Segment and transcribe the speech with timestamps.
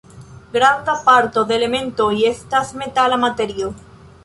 [0.53, 3.73] Granda parto de elementoj estas metala materio.